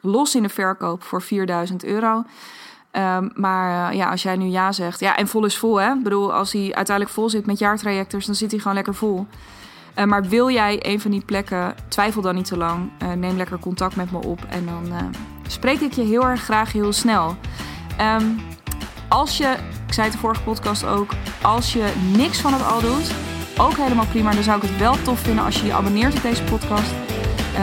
los 0.01 0.35
in 0.35 0.43
de 0.43 0.49
verkoop 0.49 1.03
voor 1.03 1.23
4000 1.23 1.85
euro. 1.85 2.25
Um, 2.99 3.31
maar 3.35 3.93
uh, 3.93 3.99
ja, 3.99 4.11
als 4.11 4.23
jij 4.23 4.37
nu 4.37 4.47
ja 4.47 4.73
zegt, 4.73 5.01
ja, 5.01 5.17
en 5.17 5.29
vol 5.29 5.45
is 5.45 5.57
vol, 5.57 5.81
hè? 5.81 5.93
Ik 5.93 6.03
bedoel, 6.03 6.35
als 6.35 6.53
hij 6.53 6.75
uiteindelijk 6.75 7.17
vol 7.17 7.29
zit 7.29 7.47
met 7.47 7.59
jaartrajectors, 7.59 8.27
dan 8.27 8.35
zit 8.35 8.51
hij 8.51 8.61
gewoon 8.61 8.75
lekker 8.75 8.95
vol. 8.95 9.27
Uh, 9.99 10.05
maar 10.05 10.23
wil 10.23 10.51
jij 10.51 10.79
een 10.81 11.01
van 11.01 11.11
die 11.11 11.25
plekken, 11.25 11.75
twijfel 11.89 12.23
dan 12.23 12.35
niet 12.35 12.45
te 12.45 12.57
lang. 12.57 12.91
Uh, 13.03 13.13
neem 13.13 13.37
lekker 13.37 13.59
contact 13.59 13.97
met 13.97 14.13
me 14.13 14.19
op 14.19 14.41
en 14.49 14.67
dan 14.67 15.13
spreek 15.47 15.81
ik 15.81 15.93
je 15.93 16.03
heel 16.03 16.27
erg 16.27 16.43
graag 16.43 16.73
heel 16.73 16.93
snel. 16.93 17.37
Um, 18.21 18.41
als 19.09 19.37
je, 19.37 19.57
ik 19.87 19.93
zei 19.93 20.07
het 20.07 20.17
de 20.17 20.23
vorige 20.23 20.43
podcast 20.43 20.85
ook, 20.85 21.11
als 21.43 21.73
je 21.73 21.93
niks 22.17 22.41
van 22.41 22.53
het 22.53 22.67
al 22.67 22.81
doet, 22.81 23.11
ook 23.57 23.77
helemaal 23.77 24.07
prima. 24.07 24.31
Dan 24.31 24.43
zou 24.43 24.57
ik 24.57 24.69
het 24.69 24.79
wel 24.79 25.03
tof 25.03 25.21
vinden 25.21 25.45
als 25.45 25.61
je 25.61 25.67
je 25.67 25.73
abonneert 25.73 26.15
op 26.15 26.23
deze 26.23 26.43
podcast. 26.43 26.93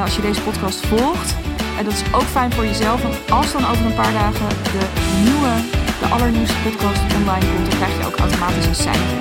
Als 0.02 0.16
je 0.16 0.22
deze 0.22 0.42
podcast 0.42 0.86
volgt. 0.86 1.53
En 1.78 1.84
dat 1.84 1.94
is 1.94 2.04
ook 2.14 2.30
fijn 2.38 2.52
voor 2.54 2.66
jezelf, 2.66 3.02
want 3.02 3.32
als 3.32 3.52
dan 3.52 3.66
over 3.66 3.86
een 3.86 3.94
paar 3.94 4.14
dagen 4.14 4.50
de 4.50 4.86
nieuwe, 5.24 5.54
de 6.00 6.08
allernieuwste 6.10 6.56
podcast 6.64 7.02
online 7.16 7.46
komt, 7.54 7.70
dan 7.70 7.80
krijg 7.80 7.98
je 7.98 8.06
ook 8.06 8.18
automatisch 8.18 8.66
een 8.66 8.76
seintje. 8.76 9.18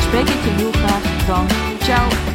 Spreek 0.00 0.28
ik 0.28 0.44
je 0.44 0.50
heel 0.50 0.72
graag 0.72 1.26
dan. 1.26 1.46
Ciao! 1.82 2.33